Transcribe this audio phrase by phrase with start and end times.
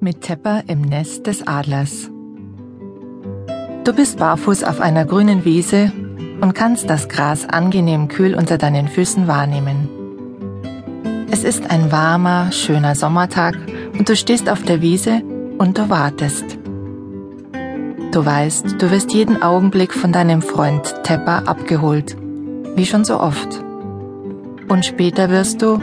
[0.00, 2.10] Mit Tepper im Nest des Adlers.
[3.84, 5.92] Du bist barfuß auf einer grünen Wiese
[6.40, 9.88] und kannst das Gras angenehm kühl unter deinen Füßen wahrnehmen.
[11.30, 13.56] Es ist ein warmer, schöner Sommertag
[13.98, 15.22] und du stehst auf der Wiese
[15.58, 16.58] und du wartest.
[18.12, 22.16] Du weißt, du wirst jeden Augenblick von deinem Freund Tepper abgeholt,
[22.76, 23.62] wie schon so oft.
[24.68, 25.80] Und später wirst du,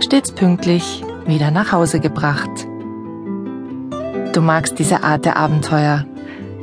[0.00, 2.69] stets pünktlich, wieder nach Hause gebracht.
[4.32, 6.04] Du magst diese Art der Abenteuer.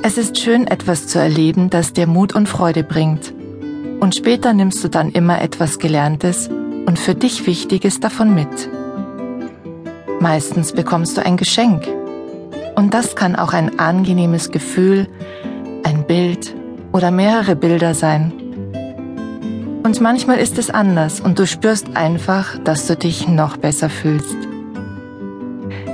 [0.01, 3.33] Es ist schön, etwas zu erleben, das dir Mut und Freude bringt.
[3.99, 8.69] Und später nimmst du dann immer etwas Gelerntes und für dich Wichtiges davon mit.
[10.21, 11.85] Meistens bekommst du ein Geschenk.
[12.75, 15.07] Und das kann auch ein angenehmes Gefühl,
[15.83, 16.55] ein Bild
[16.93, 18.31] oder mehrere Bilder sein.
[19.83, 24.37] Und manchmal ist es anders und du spürst einfach, dass du dich noch besser fühlst.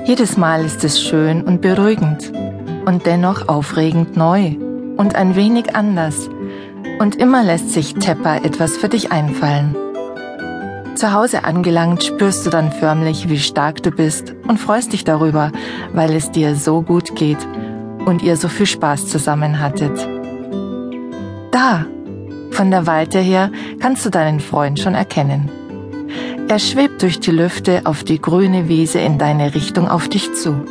[0.06, 2.34] Jedes Mal ist es schön und beruhigend
[2.86, 4.58] und dennoch aufregend neu
[4.98, 6.30] und ein wenig anders.
[7.00, 9.78] Und immer lässt sich Tepper etwas für dich einfallen.
[10.96, 15.54] Zu Hause angelangt spürst du dann förmlich, wie stark du bist und freust dich darüber,
[15.94, 17.40] weil es dir so gut geht
[18.06, 19.98] und ihr so viel Spaß zusammen hattet.
[21.52, 21.86] Da,
[22.52, 25.50] von der Weite her, kannst du deinen Freund schon erkennen.
[26.48, 30.66] Er schwebt durch die Lüfte auf die grüne Wiese in deine Richtung auf dich zu.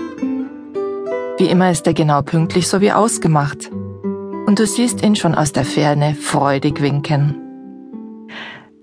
[1.38, 3.70] Wie immer ist er genau pünktlich so wie ausgemacht.
[4.46, 7.36] Und du siehst ihn schon aus der Ferne freudig winken.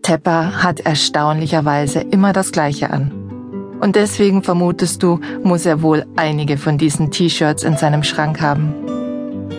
[0.01, 3.11] Tepper hat erstaunlicherweise immer das Gleiche an.
[3.79, 8.73] Und deswegen vermutest du, muss er wohl einige von diesen T-Shirts in seinem Schrank haben.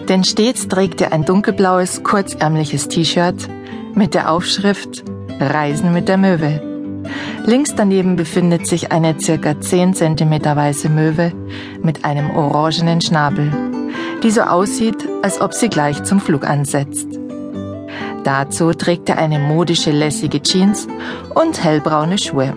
[0.09, 3.49] Denn stets trägt er ein dunkelblaues, kurzärmliches T-Shirt
[3.95, 5.05] mit der Aufschrift
[5.39, 6.70] Reisen mit der Möwe.
[7.47, 11.33] Links daneben befindet sich eine circa 10 cm weiße Möwe
[11.83, 13.51] mit einem orangenen Schnabel,
[14.23, 17.09] die so aussieht, als ob sie gleich zum Flug ansetzt.
[18.25, 20.87] Dazu trägt er eine modische lässige Jeans
[21.35, 22.53] und hellbraune Schuhe.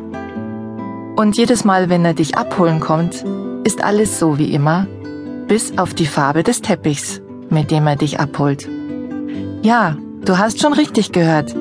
[1.15, 3.23] Und jedes Mal, wenn er dich abholen kommt,
[3.63, 4.87] ist alles so wie immer,
[5.47, 8.67] bis auf die Farbe des Teppichs, mit dem er dich abholt.
[9.61, 11.55] Ja, du hast schon richtig gehört.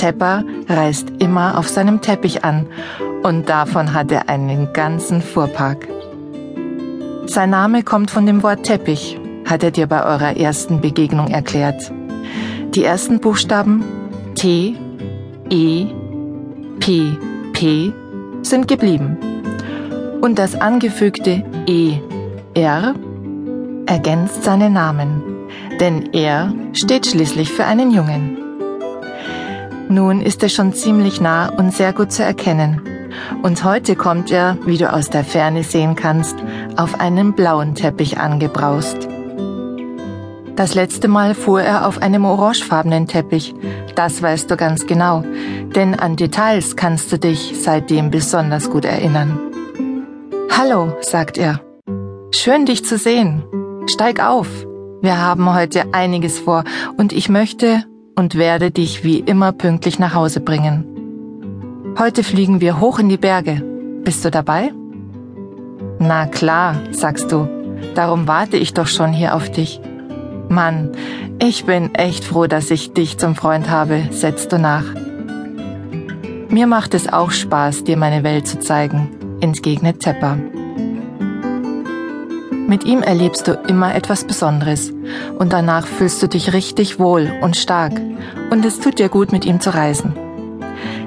[0.00, 2.64] Tepper reist immer auf seinem Teppich an
[3.22, 5.86] und davon hat er einen ganzen Fuhrpark.
[7.26, 11.92] Sein Name kommt von dem Wort Teppich, hat er dir bei eurer ersten Begegnung erklärt.
[12.74, 13.84] Die ersten Buchstaben
[14.36, 14.74] T,
[15.50, 15.86] E,
[16.78, 17.12] P,
[17.52, 17.92] P
[18.40, 19.18] sind geblieben.
[20.22, 21.98] Und das angefügte E,
[22.54, 22.94] R
[23.84, 25.22] ergänzt seinen Namen,
[25.78, 28.49] denn er steht schließlich für einen Jungen.
[29.90, 32.80] Nun ist er schon ziemlich nah und sehr gut zu erkennen.
[33.42, 36.36] Und heute kommt er, wie du aus der Ferne sehen kannst,
[36.76, 39.08] auf einen blauen Teppich angebraust.
[40.54, 43.52] Das letzte Mal fuhr er auf einem orangefarbenen Teppich.
[43.96, 45.24] Das weißt du ganz genau,
[45.74, 49.40] denn an Details kannst du dich seitdem besonders gut erinnern.
[50.56, 51.62] Hallo, sagt er.
[52.30, 53.42] Schön dich zu sehen.
[53.88, 54.46] Steig auf.
[55.02, 56.62] Wir haben heute einiges vor
[56.96, 57.84] und ich möchte,
[58.16, 60.84] und werde dich wie immer pünktlich nach Hause bringen.
[61.98, 63.62] Heute fliegen wir hoch in die Berge.
[64.04, 64.72] Bist du dabei?
[65.98, 67.48] Na klar, sagst du.
[67.94, 69.80] Darum warte ich doch schon hier auf dich.
[70.48, 70.90] Mann,
[71.40, 74.84] ich bin echt froh, dass ich dich zum Freund habe, setzt du nach.
[76.48, 79.10] Mir macht es auch Spaß, dir meine Welt zu zeigen,
[79.40, 80.38] entgegnet Tepper.
[82.70, 84.92] Mit ihm erlebst du immer etwas Besonderes
[85.40, 88.00] und danach fühlst du dich richtig wohl und stark
[88.50, 90.14] und es tut dir gut, mit ihm zu reisen.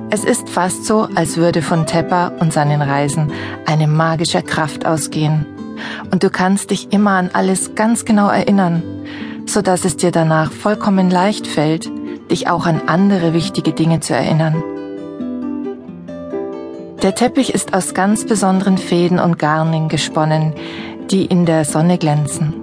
[0.09, 3.31] Es ist fast so, als würde von Tepper und seinen Reisen
[3.65, 5.45] eine magische Kraft ausgehen.
[6.11, 8.83] Und du kannst dich immer an alles ganz genau erinnern,
[9.45, 11.89] so dass es dir danach vollkommen leicht fällt,
[12.29, 14.61] dich auch an andere wichtige Dinge zu erinnern.
[17.03, 20.53] Der Teppich ist aus ganz besonderen Fäden und Garnen gesponnen,
[21.11, 22.53] die in der Sonne glänzen.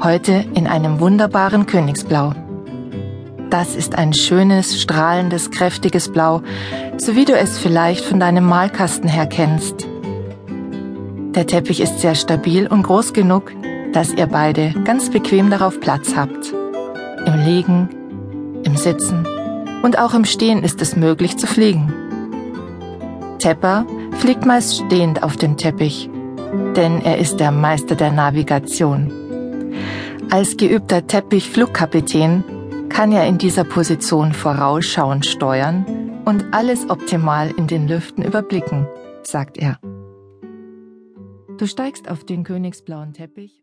[0.00, 2.34] Heute in einem wunderbaren Königsblau.
[3.50, 6.42] Das ist ein schönes, strahlendes, kräftiges Blau,
[6.98, 9.88] so wie du es vielleicht von deinem Malkasten her kennst.
[11.34, 13.50] Der Teppich ist sehr stabil und groß genug,
[13.92, 16.54] dass ihr beide ganz bequem darauf Platz habt.
[17.26, 17.88] Im Liegen,
[18.62, 19.26] im Sitzen
[19.82, 21.92] und auch im Stehen ist es möglich zu fliegen.
[23.42, 23.86] Tepper
[24.18, 26.08] fliegt meist stehend auf dem Teppich
[26.76, 29.10] denn er ist der Meister der Navigation.
[30.30, 32.44] Als geübter Teppichflugkapitän
[32.88, 38.86] kann er in dieser Position vorausschauend steuern und alles optimal in den Lüften überblicken,
[39.22, 39.78] sagt er.
[41.58, 43.50] Du steigst auf den königsblauen Teppich